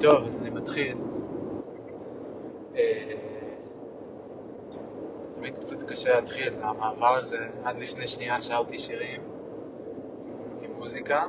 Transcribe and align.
טוב, 0.00 0.26
אז 0.26 0.36
אני 0.36 0.50
מתחיל. 0.50 0.96
אה, 2.76 3.14
תמיד 5.32 5.58
קצת 5.58 5.82
קשה 5.82 6.14
להתחיל, 6.14 6.54
המעבר 6.62 7.14
הזה. 7.14 7.48
עד 7.64 7.78
לפני 7.78 8.08
שנייה 8.08 8.40
שרתי 8.40 8.78
שירים 8.78 9.20
עם 10.62 10.72
מוזיקה, 10.72 11.24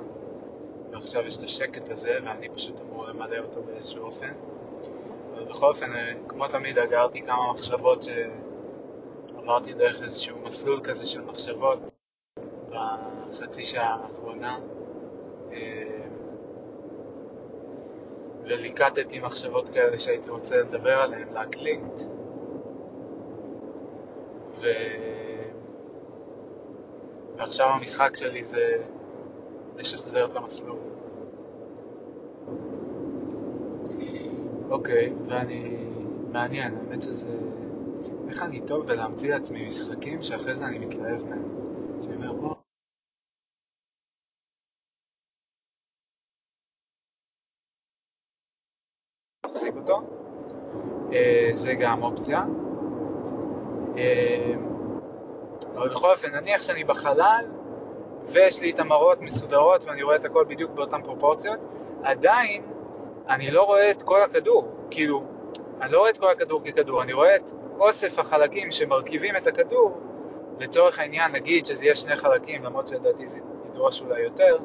ועכשיו 0.91 1.25
יש 1.25 1.38
את 1.38 1.43
השקט 1.43 1.89
הזה, 1.89 2.17
ואני 2.25 2.49
פשוט 2.49 2.79
אמור 2.81 3.05
למלא 3.05 3.38
אותו 3.38 3.63
באיזשהו 3.63 4.03
אופן. 4.03 4.34
אבל 5.33 5.45
בכל 5.45 5.67
אופן, 5.67 5.95
אה, 5.95 6.13
כמו 6.27 6.47
תמיד, 6.47 6.77
אגרתי 6.77 7.21
כמה 7.21 7.51
מחשבות 7.54 8.04
שעברתי 8.04 9.73
דרך 9.73 10.01
איזשהו 10.01 10.39
מסלול 10.39 10.79
כזה 10.83 11.08
של 11.08 11.22
מחשבות 11.22 11.91
בחצי 12.70 13.66
שעה 13.66 13.99
האחרונה. 14.03 14.59
וליקטתי 18.49 19.20
מחשבות 19.20 19.70
כאלה 19.70 19.99
שהייתי 19.99 20.30
רוצה 20.30 20.58
לדבר 20.58 21.02
עליהן, 21.02 21.34
להקליט. 21.34 22.02
ו... 24.59 24.67
ועכשיו 27.38 27.67
המשחק 27.67 28.16
שלי 28.16 28.45
זה 28.45 28.84
לשחזר 29.77 30.25
את 30.25 30.35
המסלול. 30.35 30.77
אוקיי, 34.70 35.13
ואני... 35.27 35.77
מעניין, 36.31 36.77
האמת 36.77 37.02
שזה... 37.02 37.31
איך 38.30 38.44
אני 38.44 38.61
טוב 38.61 38.86
בלהמציא 38.86 39.34
לעצמי 39.34 39.67
משחקים 39.67 40.23
שאחרי 40.23 40.55
זה 40.55 40.66
אני 40.66 40.80
מתלהב 40.80 41.23
מהם. 41.30 41.44
שאני 42.02 42.27
אומר, 42.27 42.53
להחזיק 49.70 49.89
אותו, 49.89 50.02
אה, 51.14 51.50
זה 51.53 51.73
גם 51.73 52.03
אופציה. 52.03 52.44
אה, 53.98 54.53
אבל 55.76 55.89
בכל 55.89 56.11
אופן, 56.11 56.36
נניח 56.36 56.61
שאני 56.61 56.84
בחלל 56.84 57.45
ויש 58.34 58.61
לי 58.61 58.72
את 58.72 58.80
המראות 58.80 59.22
מסודרות 59.22 59.86
ואני 59.86 60.03
רואה 60.03 60.16
את 60.16 60.26
הכל 60.26 60.45
בדיוק 60.48 60.72
באותן 60.72 61.02
פרופורציות, 61.02 61.59
עדיין 62.03 62.64
אני 63.30 63.52
לא 63.52 63.64
רואה 63.64 63.92
את 63.92 64.02
כל 64.03 64.22
הכדור. 64.22 64.67
כאילו, 64.92 65.23
אני 65.81 65.92
לא 65.92 66.00
רואה 66.00 66.09
את 66.09 66.17
כל 66.17 66.31
הכדור 66.31 66.61
ככדור, 66.64 67.04
אני 67.04 67.14
רואה 67.14 67.36
את 67.36 67.52
אוסף 67.80 68.20
החלקים 68.20 68.72
שמרכיבים 68.72 69.38
את 69.38 69.48
הכדור, 69.48 70.00
לצורך 70.59 71.00
העניין 71.00 71.31
נגיד 71.31 71.66
שזה 71.66 71.86
יהיה 71.86 71.95
שני 71.95 72.16
חלקים, 72.16 72.64
למרות 72.64 72.88
שלדעתי 72.88 73.28
זה 73.28 73.39
ידרוש 73.70 74.02
אולי 74.02 74.22
יותר, 74.22 74.58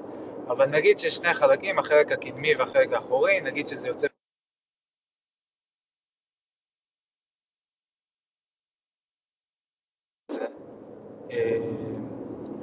אבל 0.49 0.67
נגיד 0.67 0.99
ששני 0.99 1.35
חלקים, 1.35 1.79
החלק 1.79 2.13
הקדמי 2.13 2.55
והחלק 2.55 2.93
האחורי, 2.93 3.41
נגיד 3.41 3.69
שזה 3.69 3.89
יוצא 3.89 4.07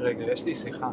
רגע, 0.01 0.25
יש 0.31 0.45
לי 0.45 0.55
שיחה. 0.55 0.91